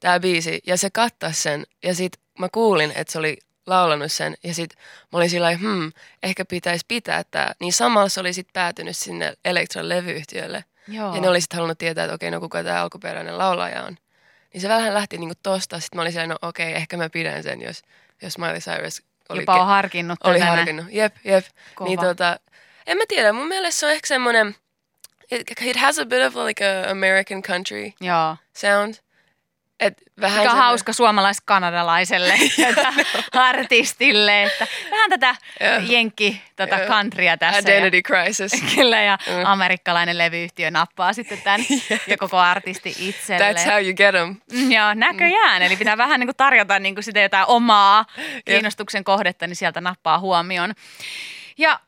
tämä 0.00 0.20
biisi, 0.20 0.60
ja 0.66 0.76
se 0.76 0.90
kattas 0.90 1.42
sen, 1.42 1.66
ja 1.82 1.94
sit 1.94 2.12
mä 2.38 2.48
kuulin, 2.52 2.92
että 2.94 3.12
se 3.12 3.18
oli 3.18 3.38
laulanut 3.66 4.12
sen, 4.12 4.36
ja 4.44 4.54
sit 4.54 4.74
mä 5.12 5.18
olin 5.18 5.30
sillä 5.30 5.50
hmm, 5.50 5.92
ehkä 6.22 6.44
pitäisi 6.44 6.84
pitää 6.88 7.22
tää. 7.30 7.54
Niin 7.60 7.72
samalla 7.72 8.08
se 8.08 8.20
oli 8.20 8.32
sit 8.32 8.48
päätynyt 8.52 8.96
sinne 8.96 9.34
Elektron 9.44 9.88
levyyhtiölle, 9.88 10.64
Joo. 10.88 11.14
ja 11.14 11.20
ne 11.20 11.28
oli 11.28 11.40
sit 11.40 11.52
halunnut 11.52 11.78
tietää, 11.78 12.04
että 12.04 12.14
okei, 12.14 12.30
no 12.30 12.40
kuka 12.40 12.64
tämä 12.64 12.82
alkuperäinen 12.82 13.38
laulaja 13.38 13.82
on. 13.82 13.96
Niin 14.52 14.60
se 14.60 14.68
vähän 14.68 14.94
lähti 14.94 15.18
niinku 15.18 15.34
tosta, 15.42 15.80
sit 15.80 15.94
mä 15.94 16.02
olin 16.02 16.12
siellä, 16.12 16.26
no 16.26 16.36
okei, 16.42 16.74
ehkä 16.74 16.96
mä 16.96 17.10
pidän 17.10 17.42
sen, 17.42 17.62
jos, 17.62 17.82
jos 18.22 18.38
Miley 18.38 18.58
Cyrus 18.58 19.02
oli 19.28 19.40
Jopa 19.40 19.60
on 19.60 19.66
harkinnut 19.66 20.18
oli 20.24 20.38
harkinnut. 20.38 20.86
Jep, 20.90 21.14
jep. 21.24 21.44
Kova. 21.74 21.88
Niin 21.88 22.00
tota, 22.00 22.40
en 22.86 22.96
mä 22.96 23.04
tiedä, 23.08 23.32
mun 23.32 23.48
mielestä 23.48 23.80
se 23.80 23.86
on 23.86 23.92
ehkä 23.92 24.06
semmoinen, 24.06 24.56
it, 25.30 25.50
it 25.60 25.76
has 25.76 25.98
a 25.98 26.06
bit 26.06 26.22
of 26.26 26.36
like 26.36 26.66
a 26.66 26.90
American 26.90 27.42
country 27.42 27.92
Joo. 28.00 28.36
sound. 28.56 28.94
Vähän 30.20 30.38
Mikä 30.38 30.50
on 30.52 30.58
hauska 30.58 30.92
suomalais-kanadalaiselle 30.92 32.34
artistille, 33.32 34.42
että 34.42 34.66
vähän 34.90 35.10
tätä 35.10 35.34
Joo. 35.60 35.80
jenkki 35.88 36.42
tota 36.56 36.76
Joo. 36.76 36.88
countrya 36.88 37.36
tässä. 37.36 37.58
Identity 37.60 38.02
crisis. 38.02 38.52
Ja, 38.52 38.58
kyllä, 38.74 39.02
ja 39.02 39.18
Mm. 39.26 39.44
amerikkalainen 39.46 40.18
levyyhtiö 40.18 40.70
nappaa 40.70 41.12
sitten 41.12 41.42
tämän 41.42 41.60
ja 42.06 42.16
koko 42.16 42.38
artisti 42.38 42.94
itselleen. 42.98 43.56
That's 43.56 43.70
how 43.70 43.84
you 43.84 43.94
get 43.94 44.14
them. 44.14 44.36
Mm, 44.52 44.72
Joo, 44.72 44.94
näköjään. 44.94 45.62
Eli 45.62 45.76
pitää 45.76 45.96
vähän 45.98 46.20
niin 46.20 46.26
kuin 46.26 46.36
tarjota 46.36 46.78
niin 46.78 46.94
kuin 46.94 47.04
sitä 47.04 47.20
jotain 47.20 47.44
omaa 47.48 48.04
kiinnostuksen 48.44 49.04
kohdetta, 49.04 49.46
niin 49.46 49.56
sieltä 49.56 49.80
nappaa 49.80 50.18
huomioon. 50.18 50.72
Ja 51.58 51.80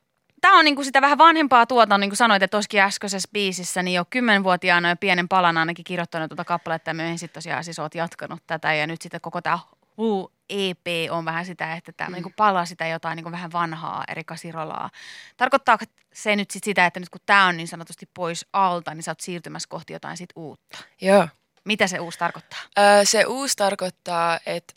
tämä 0.43 0.59
on 0.59 0.65
niin 0.65 0.75
kuin 0.75 0.85
sitä 0.85 1.01
vähän 1.01 1.19
vanhempaa 1.19 1.67
tuota, 1.67 1.99
niin 1.99 2.11
kuin 2.11 2.17
sanoit, 2.17 2.43
että 2.43 2.57
tuossakin 2.57 2.81
äskeisessä 2.81 3.29
biisissä, 3.33 3.83
niin 3.83 3.95
jo 3.95 4.05
kymmenvuotiaana 4.11 4.89
jo 4.89 4.97
pienen 4.97 5.29
palan 5.29 5.59
ainakin 5.59 5.85
kirjoittanut 5.85 6.29
tuota 6.29 6.45
kappaletta 6.45 6.91
ja 6.91 6.95
myöhemmin 6.95 7.19
sitten 7.19 7.35
tosiaan 7.35 7.65
siis 7.65 7.79
oot 7.79 7.95
jatkanut 7.95 8.43
tätä 8.47 8.75
ja 8.75 8.87
nyt 8.87 9.03
sitten 9.03 9.21
koko 9.21 9.43
tämä 9.43 9.59
Who 9.99 10.33
EP 10.49 10.87
on 11.11 11.25
vähän 11.25 11.47
sitä, 11.47 11.75
että 11.75 11.93
tämä 11.93 12.09
mm. 12.09 12.15
niin 12.15 12.35
palaa 12.37 12.65
sitä 12.65 12.87
jotain 12.87 13.17
niin 13.17 13.33
vähän 13.33 13.53
vanhaa 13.53 14.05
Erika 14.09 14.37
Sirolaa. 14.37 14.91
Tarkoittaako 15.37 15.85
se 16.13 16.37
nyt 16.37 16.51
sit 16.51 16.65
sitä, 16.65 16.87
että 16.87 17.01
nyt 17.01 17.09
kun 17.09 17.21
tämä 17.27 17.47
on 17.47 17.57
niin 17.57 17.69
sanotusti 17.69 18.09
pois 18.15 18.47
alta, 18.53 18.95
niin 18.95 19.03
sä 19.03 19.11
oot 19.11 19.21
siirtymässä 19.21 19.69
kohti 19.69 19.93
jotain 19.93 20.17
sit 20.17 20.31
uutta? 20.37 20.79
Joo. 21.01 21.29
Mitä 21.65 21.87
se 21.87 22.01
uusi 22.01 22.19
tarkoittaa? 22.19 22.59
Ö, 22.79 23.05
se 23.05 23.25
uusi 23.25 23.57
tarkoittaa, 23.57 24.39
että 24.47 24.75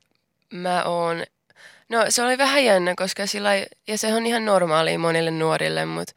mä 0.54 0.84
oon, 0.84 1.24
no 1.90 2.06
se 2.10 2.24
oli 2.24 2.38
vähän 2.38 2.66
jännä, 2.66 2.94
koska 2.98 3.28
sillä 3.28 3.54
ei- 3.54 3.68
ja 3.88 3.98
se 3.98 4.14
on 4.14 4.26
ihan 4.26 4.46
normaalia 4.46 5.00
monille 5.00 5.32
nuorille, 5.32 5.86
mutta 5.86 6.14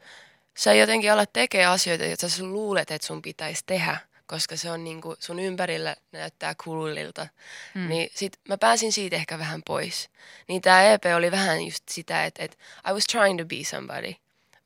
sä 0.57 0.73
jotenkin 0.73 1.11
alat 1.11 1.33
tekemään 1.33 1.71
asioita, 1.71 2.05
joita 2.05 2.29
sä 2.29 2.43
luulet, 2.43 2.91
että 2.91 3.07
sun 3.07 3.21
pitäisi 3.21 3.63
tehdä, 3.65 3.97
koska 4.25 4.57
se 4.57 4.71
on 4.71 4.83
niinku, 4.83 5.15
sun 5.19 5.39
ympärillä 5.39 5.95
näyttää 6.11 6.55
coolilta. 6.55 7.27
Mm. 7.73 7.89
Niin 7.89 8.09
sit 8.15 8.39
mä 8.49 8.57
pääsin 8.57 8.91
siitä 8.91 9.15
ehkä 9.15 9.39
vähän 9.39 9.61
pois. 9.65 10.09
Niin 10.47 10.61
tää 10.61 10.93
EP 10.93 11.03
oli 11.15 11.31
vähän 11.31 11.65
just 11.65 11.83
sitä, 11.89 12.25
että, 12.25 12.43
että 12.43 12.57
I 12.89 12.93
was 12.93 13.03
trying 13.05 13.39
to 13.39 13.45
be 13.45 13.63
somebody. 13.63 14.13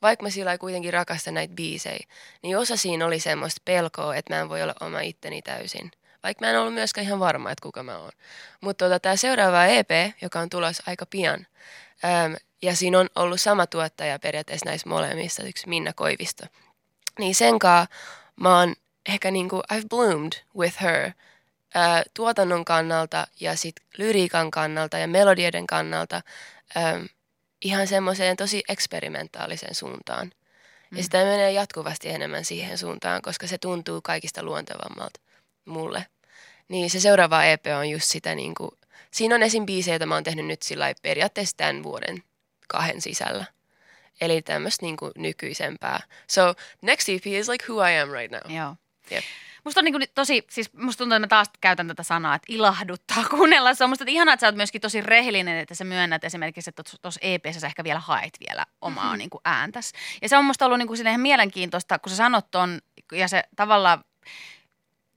Vaikka 0.01 0.24
mä 0.24 0.29
sillä 0.29 0.57
kuitenkin 0.57 0.93
rakastan 0.93 1.33
näitä 1.33 1.53
biisejä, 1.53 2.07
niin 2.41 2.57
osa 2.57 2.77
siinä 2.77 3.05
oli 3.05 3.19
semmoista 3.19 3.62
pelkoa, 3.65 4.15
että 4.15 4.33
mä 4.33 4.41
en 4.41 4.50
voi 4.50 4.62
olla 4.62 4.75
oma 4.79 5.00
itteni 5.00 5.41
täysin. 5.41 5.91
Vaikka 6.24 6.46
mä 6.46 6.51
en 6.51 6.60
ollut 6.60 6.74
myöskään 6.74 7.08
ihan 7.08 7.20
varma, 7.20 7.51
että 7.51 7.63
kuka 7.63 7.84
mä 7.84 7.98
oon. 7.98 8.12
Mutta 8.62 8.86
tota, 8.86 9.00
tämä 9.00 9.15
seuraava 9.15 9.65
EP, 9.65 9.89
joka 10.22 10.39
on 10.39 10.50
tulossa 10.50 10.84
aika 10.88 11.06
pian, 11.06 11.48
Öm, 12.03 12.36
ja 12.62 12.75
siinä 12.75 13.00
on 13.00 13.10
ollut 13.15 13.42
sama 13.42 13.68
tuottaja 13.68 14.20
periaatteessa 14.20 14.65
näissä 14.65 14.89
molemmissa, 14.89 15.44
yksi 15.44 15.70
Minna 15.70 15.94
Koivisto. 15.94 16.46
Niin 17.20 17.36
sen 17.36 17.60
kanssa 17.60 17.96
mä 18.36 18.60
oon 18.60 18.75
ehkä 19.10 19.32
niinku, 19.32 19.62
I've 19.74 19.88
bloomed 19.89 20.32
with 20.58 20.82
her 20.82 21.06
ö, 21.06 21.10
tuotannon 22.13 22.65
kannalta 22.65 23.27
ja 23.39 23.56
sit 23.56 23.75
lyriikan 23.98 24.51
kannalta 24.51 24.98
ja 24.98 25.08
melodioiden 25.08 25.68
kannalta 25.68 26.22
ö, 26.77 26.80
ihan 27.62 27.88
semmoiseen 27.88 28.38
tosi 28.38 28.63
eksperimentaaliseen 28.70 29.75
suuntaan. 29.75 30.32
Mm. 30.92 30.98
Ja 30.98 31.03
sitä 31.03 31.18
menee 31.18 31.51
jatkuvasti 31.51 32.10
enemmän 32.10 32.46
siihen 32.46 32.77
suuntaan, 32.77 33.22
koska 33.22 33.48
se 33.48 33.58
tuntuu 33.58 34.01
kaikista 34.01 34.44
luontevammalta 34.44 35.20
mulle. 35.65 36.05
Niin 36.67 36.89
se 36.89 37.00
seuraava 37.00 37.43
EP 37.43 37.65
on 37.79 37.89
just 37.89 38.05
sitä 38.05 38.36
niin 38.36 38.55
kuin, 38.55 38.72
siinä 39.12 39.36
on 39.36 39.43
esim. 39.43 39.65
biisejä, 39.65 39.93
joita 39.93 40.05
mä 40.05 40.13
oon 40.13 40.24
tehnyt 40.24 40.46
nyt 40.46 40.62
sillä 40.62 40.93
periaatteessa 41.01 41.58
tämän 41.58 41.84
vuoden 41.84 42.24
kahden 42.67 43.01
sisällä. 43.01 43.46
Eli 44.22 44.41
tämmöistä 44.41 44.86
niin 44.86 44.98
nykyisempää. 45.17 46.00
So 46.29 46.53
next 46.82 47.10
EP 47.10 47.27
is 47.27 47.50
like 47.50 47.65
who 47.70 47.88
I 47.88 48.00
am 48.00 48.10
right 48.10 48.32
now. 48.32 48.55
Joo. 48.58 48.75
Yep. 49.12 49.24
Musta 49.63 49.79
on 49.79 49.86
niin 49.86 49.93
kuin 49.93 50.03
tosi, 50.15 50.43
siis 50.50 50.74
musta 50.74 50.98
tuntuu, 50.98 51.15
että 51.15 51.20
mä 51.20 51.27
taas 51.27 51.48
käytän 51.62 51.88
tätä 51.88 52.03
sanaa, 52.03 52.36
että 52.36 52.46
ilahduttaa 52.50 53.25
kuunnella. 53.38 53.74
Se 53.74 53.84
on 53.84 53.89
musta 53.89 54.03
että 54.03 54.12
ihanaa, 54.12 54.34
että 54.34 54.41
sä 54.41 54.48
oot 54.48 54.55
myöskin 54.55 54.82
tosi 54.82 55.01
rehellinen, 55.01 55.58
että 55.58 55.75
sä 55.75 55.84
myönnät 55.84 56.24
esimerkiksi, 56.24 56.70
että 56.70 56.84
tuossa 57.01 57.20
EPssä 57.24 57.60
sä 57.60 57.67
ehkä 57.67 57.84
vielä 57.84 58.00
haet 58.00 58.38
vielä 58.48 58.65
omaa 58.82 59.03
mm-hmm. 59.03 59.17
niin 59.17 59.29
kuin 59.29 59.41
ääntäs. 59.46 59.91
Ja 60.22 60.29
se 60.29 60.38
on 60.38 60.46
musta 60.46 60.65
ollut 60.65 60.77
niin 60.77 60.88
kuin 60.88 61.08
ihan 61.08 61.22
mielenkiintoista, 61.22 62.00
kun 62.00 62.10
sä 62.10 62.15
sanot 62.15 62.51
ton, 62.51 62.79
ja 63.12 63.27
se 63.27 63.43
tavallaan 63.55 64.03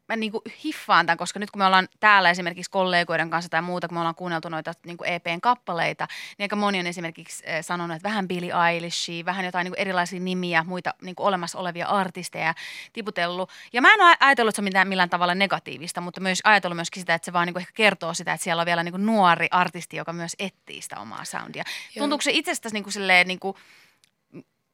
mä 0.08 0.16
niin 0.16 0.32
kuin 0.32 0.42
hiffaan 0.64 1.06
tämän, 1.06 1.18
koska 1.18 1.38
nyt 1.38 1.50
kun 1.50 1.58
me 1.58 1.66
ollaan 1.66 1.88
täällä 2.00 2.30
esimerkiksi 2.30 2.70
kollegoiden 2.70 3.30
kanssa 3.30 3.48
tai 3.48 3.62
muuta, 3.62 3.88
kun 3.88 3.94
me 3.94 4.00
ollaan 4.00 4.14
kuunneltu 4.14 4.48
noita 4.48 4.72
niin 4.86 4.96
kuin 4.96 5.08
EPn 5.08 5.40
kappaleita, 5.40 6.06
niin 6.38 6.44
aika 6.44 6.56
moni 6.56 6.80
on 6.80 6.86
esimerkiksi 6.86 7.42
eh, 7.46 7.64
sanonut, 7.64 7.96
että 7.96 8.08
vähän 8.08 8.28
Billie 8.28 8.52
Eilishia, 8.70 9.25
vähän 9.25 9.44
jotain 9.44 9.64
niin 9.64 9.72
kuin 9.72 9.80
erilaisia 9.80 10.20
nimiä, 10.20 10.64
muita 10.64 10.94
niin 11.02 11.16
kuin 11.16 11.26
olemassa 11.26 11.58
olevia 11.58 11.86
artisteja 11.86 12.54
tiputellut. 12.92 13.50
Ja 13.72 13.82
mä 13.82 13.94
en 13.94 14.00
ole 14.00 14.16
ajatellut, 14.20 14.52
että 14.52 14.56
se 14.56 14.60
on 14.60 14.64
mitään, 14.64 14.88
millään 14.88 15.10
tavalla 15.10 15.34
negatiivista, 15.34 16.00
mutta 16.00 16.20
myös 16.20 16.40
ajatellut 16.44 16.76
myöskin 16.76 17.02
sitä, 17.02 17.14
että 17.14 17.25
se 17.25 17.32
vaan 17.32 17.46
niin 17.46 17.54
kuin 17.54 17.60
ehkä 17.60 17.72
kertoo 17.75 18.14
sitä, 18.14 18.32
että 18.32 18.44
siellä 18.44 18.60
on 18.60 18.66
vielä 18.66 18.82
niin 18.82 18.92
kuin 18.92 19.06
nuori 19.06 19.48
artisti, 19.50 19.96
joka 19.96 20.12
myös 20.12 20.36
etsii 20.38 20.82
sitä 20.82 21.00
omaa 21.00 21.25
soundia. 21.25 21.64
Joo. 21.94 22.02
Tuntuuko 22.02 22.22
se 22.22 22.30
itsestäsi 22.34 22.75
niin 22.75 22.84
kuin 22.84 22.92
silleen, 22.92 23.28
niin 23.28 23.40
kuin, 23.40 23.56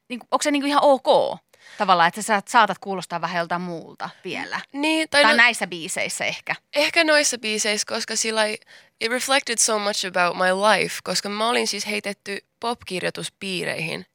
niin 0.09 0.19
kuin, 0.19 0.27
onko 0.31 0.43
se 0.43 0.51
niin 0.51 0.61
kuin 0.61 0.69
ihan 0.69 0.83
ok? 0.83 1.39
Tavallaan, 1.77 2.07
että 2.07 2.21
sä 2.21 2.41
saatat 2.47 2.77
kuulostaa 2.79 3.21
vähän 3.21 3.39
joltain 3.39 3.61
muulta 3.61 4.09
vielä. 4.23 4.59
Niin, 4.71 5.09
tai, 5.09 5.21
tai 5.21 5.31
no, 5.31 5.37
näissä 5.37 5.67
biiseissä 5.67 6.25
ehkä. 6.25 6.55
Ehkä 6.75 7.03
noissa 7.03 7.37
biiseissä, 7.37 7.85
koska 7.87 8.15
sillä 8.15 8.45
it 8.45 9.11
reflected 9.11 9.57
so 9.57 9.79
much 9.79 10.07
about 10.07 10.37
my 10.37 10.43
life, 10.43 10.99
koska 11.03 11.29
mä 11.29 11.49
olin 11.49 11.67
siis 11.67 11.87
heitetty 11.87 12.45
popkirjoituspiireihin, 12.59 14.05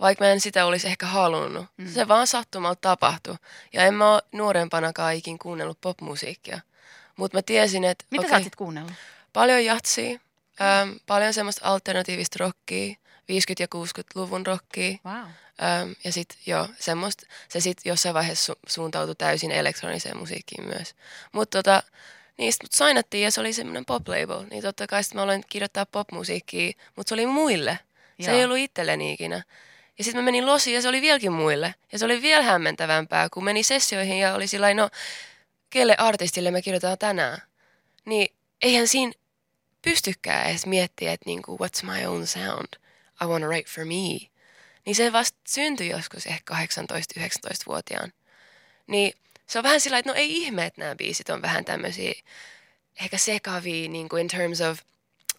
vaikka 0.00 0.24
mä 0.24 0.30
en 0.30 0.40
sitä 0.40 0.66
olisi 0.66 0.86
ehkä 0.86 1.06
halunnut. 1.06 1.66
Mm. 1.76 1.92
Se 1.92 2.08
vaan 2.08 2.26
sattumalta 2.26 2.78
tapahtui. 2.80 3.36
Ja 3.72 3.82
en 3.82 3.94
mä 3.94 4.12
ole 4.12 4.22
nuorempanakaan 4.32 5.14
ikin 5.14 5.38
kuunnellut 5.38 5.80
popmusiikkia. 5.80 6.60
Mutta 7.16 7.38
mä 7.38 7.42
tiesin, 7.42 7.84
että... 7.84 8.04
Mitä 8.10 8.26
okay, 8.26 8.40
sä 8.40 8.44
oot 8.44 8.56
kuunnellut? 8.56 8.92
Paljon 9.32 9.64
jatsia, 9.64 10.10
mm. 10.10 10.66
ähm, 10.66 10.90
paljon 11.06 11.34
semmoista 11.34 11.68
alternatiivista 11.68 12.36
rockia, 12.40 12.96
50- 13.32 13.54
ja 13.58 13.66
60-luvun 13.74 14.46
rockia. 14.46 14.98
Wow. 15.04 15.30
Öm, 15.82 15.94
ja 16.04 16.12
sitten 16.12 16.38
joo, 16.46 16.68
semmoista, 16.78 17.26
se 17.48 17.60
sitten 17.60 17.90
jossain 17.90 18.14
vaiheessa 18.14 18.52
su- 18.52 18.58
suuntautui 18.66 19.14
täysin 19.14 19.50
elektroniseen 19.50 20.16
musiikkiin 20.16 20.64
myös. 20.64 20.94
Mutta 21.32 21.58
tota, 21.58 21.82
niistä 22.38 22.64
mut 22.64 22.72
sainattiin 22.72 23.24
ja 23.24 23.30
se 23.30 23.40
oli 23.40 23.52
semmoinen 23.52 23.84
pop 23.84 24.08
label. 24.08 24.44
Niin 24.50 24.62
totta 24.62 24.86
kai 24.86 25.04
sitten 25.04 25.18
mä 25.18 25.22
aloin 25.22 25.44
kirjoittaa 25.48 25.86
popmusiikkia, 25.86 26.72
mutta 26.96 27.08
se 27.08 27.14
oli 27.14 27.26
muille. 27.26 27.78
Se 28.20 28.30
joo. 28.30 28.38
ei 28.38 28.44
ollut 28.44 28.58
itselleni 28.58 29.12
ikinä. 29.12 29.42
Ja 29.98 30.04
sitten 30.04 30.22
mä 30.22 30.24
menin 30.24 30.46
losiin 30.46 30.74
ja 30.74 30.82
se 30.82 30.88
oli 30.88 31.02
vieläkin 31.02 31.32
muille. 31.32 31.74
Ja 31.92 31.98
se 31.98 32.04
oli 32.04 32.22
vielä 32.22 32.42
hämmentävämpää, 32.42 33.28
kun 33.28 33.44
meni 33.44 33.62
sessioihin 33.62 34.18
ja 34.18 34.34
oli 34.34 34.46
sillä 34.46 34.74
no, 34.74 34.90
kelle 35.70 35.94
artistille 35.98 36.50
me 36.50 36.62
kirjoitetaan 36.62 36.98
tänään. 36.98 37.42
Niin 38.04 38.34
eihän 38.62 38.88
siinä 38.88 39.12
pystykään 39.82 40.50
edes 40.50 40.66
miettiä, 40.66 41.12
että 41.12 41.26
niinku, 41.26 41.58
what's 41.62 41.86
my 41.86 42.06
own 42.06 42.26
sound? 42.26 42.85
I 43.22 43.24
wanna 43.24 43.46
write 43.46 43.70
for 43.70 43.84
me 43.84 44.30
niin 44.86 44.96
se 44.96 45.12
vasta 45.12 45.38
syntyi 45.48 45.88
joskus 45.88 46.26
ehkä 46.26 46.54
18-19-vuotiaan. 46.54 48.12
Niin 48.86 49.12
se 49.46 49.58
on 49.58 49.62
vähän 49.62 49.80
sillä 49.80 49.98
että 49.98 50.10
no 50.10 50.14
ei 50.14 50.36
ihme, 50.36 50.66
että 50.66 50.80
nämä 50.80 50.94
biisit 50.94 51.28
on 51.28 51.42
vähän 51.42 51.64
tämmöisiä 51.64 52.12
ehkä 53.00 53.18
sekavia 53.18 53.88
niin 53.88 54.08
kuin 54.08 54.20
in 54.20 54.28
terms 54.28 54.60
of 54.60 54.78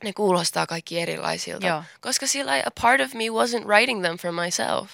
ne 0.03 0.13
kuulostaa 0.13 0.67
kaikki 0.67 0.99
erilaisilta. 0.99 1.67
Joo. 1.67 1.83
Koska 2.01 2.27
sillä 2.27 2.53
a 2.65 2.71
part 2.81 3.01
of 3.01 3.13
me 3.13 3.23
wasn't 3.23 3.65
writing 3.65 4.01
them 4.01 4.17
for 4.17 4.31
myself. 4.31 4.91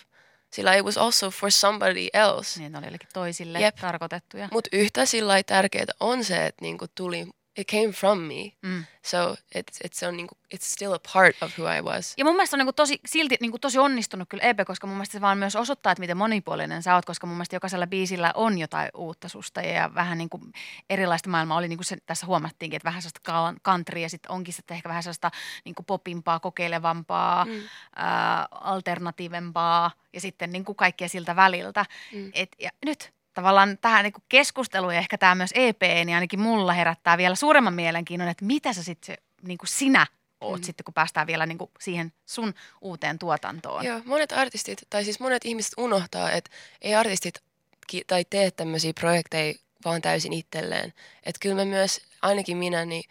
Sillä 0.49 0.75
it 0.75 0.85
was 0.85 0.97
also 0.97 1.31
for 1.31 1.51
somebody 1.51 2.07
else. 2.13 2.59
Niin, 2.59 2.71
ne 2.71 2.77
oli 2.77 2.97
toisille 3.13 3.59
Jep. 3.59 3.75
tarkoitettuja. 3.75 4.49
Mutta 4.51 4.69
yhtä 4.73 5.05
sillä 5.05 5.43
tärkeää 5.43 5.85
on 5.99 6.23
se, 6.23 6.45
että 6.45 6.61
niinku 6.61 6.85
tuli 6.95 7.27
it 7.57 7.67
came 7.67 7.91
from 7.91 8.19
me. 8.19 8.53
Mm. 8.61 8.85
So 9.01 9.35
it's, 9.55 9.77
it's, 9.83 10.07
on, 10.07 10.17
niinku, 10.17 10.35
it's 10.55 10.65
still 10.65 10.93
a 10.93 10.99
part 11.13 11.35
of 11.41 11.59
who 11.59 11.77
I 11.77 11.81
was. 11.81 12.13
Ja 12.17 12.25
mun 12.25 12.35
mielestä 12.35 12.55
on 12.55 12.59
niinku 12.59 12.73
tosi, 12.73 12.99
silti 13.05 13.37
niinku 13.41 13.59
tosi 13.59 13.77
onnistunut 13.79 14.29
kyllä 14.29 14.43
EP, 14.43 14.57
koska 14.65 14.87
mun 14.87 14.95
mielestä 14.95 15.11
se 15.11 15.21
vaan 15.21 15.37
myös 15.37 15.55
osoittaa, 15.55 15.91
että 15.91 15.99
miten 15.99 16.17
monipuolinen 16.17 16.83
sä 16.83 16.95
oot, 16.95 17.05
koska 17.05 17.27
mun 17.27 17.35
mielestä 17.35 17.55
jokaisella 17.55 17.87
biisillä 17.87 18.31
on 18.35 18.57
jotain 18.57 18.89
uutta 18.95 19.29
susta 19.29 19.61
ja 19.61 19.95
vähän 19.95 20.17
niinku 20.17 20.41
erilaista 20.89 21.29
maailmaa 21.29 21.57
oli, 21.57 21.67
niin 21.67 21.77
kuin 21.77 21.85
se 21.85 21.97
tässä 22.05 22.25
huomattiinkin, 22.25 22.75
että 22.75 22.87
vähän 22.87 23.01
sellaista 23.01 23.55
country 23.65 23.99
ja 23.99 24.09
sitten 24.09 24.31
onkin 24.31 24.53
sitten 24.53 24.75
ehkä 24.75 24.89
vähän 24.89 25.03
sellaista 25.03 25.31
niinku 25.65 25.83
popimpaa, 25.83 26.39
kokeilevampaa, 26.39 27.45
mm. 27.45 27.51
ää, 27.95 28.47
alternatiivempaa 28.51 29.91
ja 30.13 30.21
sitten 30.21 30.51
niinku 30.51 30.73
kaikkea 30.73 31.09
siltä 31.09 31.35
väliltä. 31.35 31.85
Mm. 32.13 32.31
Et, 32.33 32.55
ja 32.59 32.69
nyt 32.85 33.13
tavallaan 33.33 33.77
tähän 33.81 34.03
niin 34.03 34.13
keskusteluun 34.29 34.93
ja 34.93 34.99
ehkä 34.99 35.17
tämä 35.17 35.35
myös 35.35 35.51
EP, 35.53 35.81
niin 35.81 36.15
ainakin 36.15 36.39
mulla 36.39 36.73
herättää 36.73 37.17
vielä 37.17 37.35
suuremman 37.35 37.73
mielenkiinnon, 37.73 38.27
että 38.27 38.45
mitä 38.45 38.73
sä 38.73 38.83
sitten 38.83 39.17
niin 39.41 39.57
sinä 39.65 40.07
oot 40.41 40.59
mm. 40.59 40.63
sitten, 40.63 40.83
kun 40.83 40.93
päästään 40.93 41.27
vielä 41.27 41.45
niin 41.45 41.57
kuin 41.57 41.71
siihen 41.79 42.13
sun 42.25 42.53
uuteen 42.81 43.19
tuotantoon. 43.19 43.85
Joo, 43.85 44.01
monet 44.05 44.31
artistit, 44.31 44.81
tai 44.89 45.03
siis 45.03 45.19
monet 45.19 45.45
ihmiset 45.45 45.73
unohtaa, 45.77 46.31
että 46.31 46.51
ei 46.81 46.95
artistit 46.95 47.39
ki- 47.87 48.03
tai 48.07 48.25
tee 48.29 48.51
tämmöisiä 48.51 48.93
projekteja 48.99 49.53
vaan 49.85 50.01
täysin 50.01 50.33
itselleen. 50.33 50.93
Että 51.23 51.39
kyllä 51.39 51.55
mä 51.55 51.65
myös, 51.65 52.01
ainakin 52.21 52.57
minä, 52.57 52.85
niin 52.85 53.03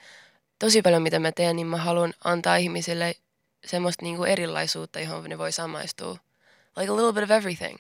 tosi 0.58 0.82
paljon 0.82 1.02
mitä 1.02 1.18
mä 1.18 1.32
teen, 1.32 1.56
niin 1.56 1.66
mä 1.66 1.76
haluan 1.76 2.14
antaa 2.24 2.56
ihmisille 2.56 3.14
semmoista 3.64 4.04
niin 4.04 4.16
kuin 4.16 4.30
erilaisuutta, 4.30 5.00
johon 5.00 5.24
ne 5.24 5.38
voi 5.38 5.52
samaistua. 5.52 6.16
Like 6.76 6.92
a 6.92 6.96
little 6.96 7.12
bit 7.12 7.24
of 7.24 7.30
everything. 7.30 7.78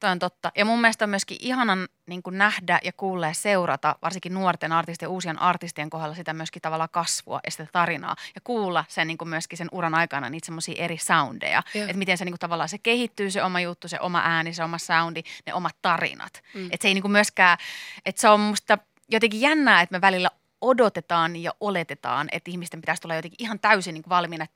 Toi 0.00 0.10
on 0.10 0.18
totta. 0.18 0.52
Ja 0.56 0.64
mun 0.64 0.80
mielestä 0.80 1.04
on 1.04 1.10
myöskin 1.10 1.36
ihanan 1.40 1.88
niin 2.06 2.22
kuin 2.22 2.38
nähdä 2.38 2.80
ja 2.84 2.92
kuulla 2.92 3.26
ja 3.26 3.34
seurata, 3.34 3.96
varsinkin 4.02 4.34
nuorten 4.34 4.72
artistien 4.72 5.06
ja 5.06 5.10
uusien 5.10 5.38
artistien 5.42 5.90
kohdalla 5.90 6.14
sitä 6.14 6.32
myöskin 6.32 6.62
tavallaan 6.62 6.88
kasvua 6.92 7.40
ja 7.44 7.50
sitä 7.50 7.66
tarinaa. 7.72 8.16
Ja 8.34 8.40
kuulla 8.44 8.84
sen 8.88 9.06
niin 9.06 9.18
kuin 9.18 9.28
myöskin 9.28 9.58
sen 9.58 9.68
uran 9.72 9.94
aikana 9.94 10.30
niitä 10.30 10.46
semmoisia 10.46 10.84
eri 10.84 10.98
soundeja. 10.98 11.62
Että 11.74 11.96
miten 11.96 12.18
se 12.18 12.24
niin 12.24 12.32
kuin 12.32 12.40
tavallaan 12.40 12.68
se 12.68 12.78
kehittyy, 12.78 13.30
se 13.30 13.42
oma 13.42 13.60
juttu, 13.60 13.88
se 13.88 14.00
oma 14.00 14.22
ääni, 14.24 14.54
se 14.54 14.64
oma 14.64 14.78
soundi, 14.78 15.22
ne 15.46 15.54
omat 15.54 15.76
tarinat. 15.82 16.42
Mm. 16.54 16.66
Että 16.66 16.82
se 16.82 16.88
ei 16.88 16.94
niin 16.94 17.02
kuin 17.02 17.12
myöskään, 17.12 17.58
että 18.04 18.20
se 18.20 18.28
on 18.28 18.40
musta 18.40 18.78
jotenkin 19.08 19.40
jännää, 19.40 19.80
että 19.80 19.96
me 19.96 20.00
välillä 20.00 20.30
odotetaan 20.60 21.36
ja 21.36 21.54
oletetaan, 21.60 22.28
että 22.32 22.50
ihmisten 22.50 22.80
pitäisi 22.80 23.02
tulla 23.02 23.14
jotenkin 23.14 23.42
ihan 23.44 23.60
täysin 23.60 23.94
niin 23.94 24.04
valmiina. 24.08 24.46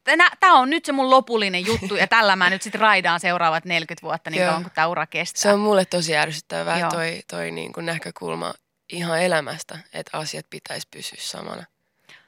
Tämä 0.40 0.58
on 0.58 0.70
nyt 0.70 0.84
se 0.84 0.92
mun 0.92 1.10
lopullinen 1.10 1.66
juttu 1.66 1.94
ja 1.96 2.06
tällä 2.06 2.36
mä 2.36 2.50
nyt 2.50 2.62
sitten 2.62 2.80
raidaan 2.80 3.20
seuraavat 3.20 3.64
40 3.64 4.02
vuotta 4.02 4.30
niin 4.30 4.46
kauan 4.46 4.62
kuin 4.62 4.72
tämä 4.74 4.86
ura 4.86 5.06
kestää. 5.06 5.42
Se 5.42 5.52
on 5.52 5.60
mulle 5.60 5.84
tosi 5.84 6.16
ärsyttävää 6.16 6.78
Joo. 6.78 6.90
toi, 6.90 7.22
toi 7.30 7.50
niin 7.50 7.72
kuin 7.72 7.86
näkökulma 7.86 8.54
ihan 8.92 9.22
elämästä, 9.22 9.78
että 9.92 10.18
asiat 10.18 10.46
pitäisi 10.50 10.88
pysyä 10.90 11.18
samana. 11.20 11.64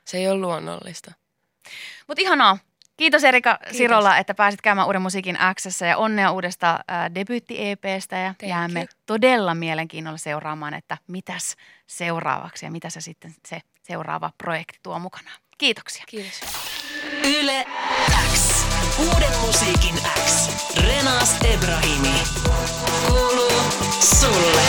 Se 0.04 0.16
ei 0.16 0.28
ole 0.28 0.40
luonnollista. 0.40 1.12
Mutta 2.09 2.23
ihanaa. 2.23 2.59
Kiitos 2.96 3.24
Erika 3.24 3.58
Kiitos. 3.58 3.76
Sirola, 3.78 4.18
että 4.18 4.34
pääsit 4.34 4.62
käymään 4.62 4.86
Uuden 4.86 5.02
musiikin 5.02 5.38
x 5.54 5.80
ja 5.80 5.96
onnea 5.96 6.32
uudesta 6.32 6.70
äh, 6.90 7.10
debyytti-EPstä 7.14 8.16
ja 8.16 8.34
Thank 8.38 8.50
jäämme 8.50 8.80
you. 8.80 8.88
todella 9.06 9.54
mielenkiinnolla 9.54 10.18
seuraamaan, 10.18 10.74
että 10.74 10.98
mitäs 11.06 11.56
seuraavaksi 11.86 12.66
ja 12.66 12.70
mitä 12.70 12.90
se 12.90 13.00
sitten 13.00 13.34
se 13.46 13.60
seuraava 13.82 14.30
projekti 14.38 14.78
tuo 14.82 14.98
mukanaan. 14.98 15.40
Kiitoksia. 15.58 16.04
Kiitos. 16.06 16.40
Yle 17.24 17.66
X. 18.34 18.64
Uuden 18.98 19.38
musiikin 19.40 19.94
X. 20.26 20.50
Renas 20.86 21.36
Ebrahimi. 21.54 22.14
Kuuluu 23.06 23.62
sulle. 24.20 24.62